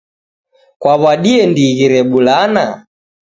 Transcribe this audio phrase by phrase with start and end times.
[0.81, 2.65] Kwaw'adie ndighi rebulana?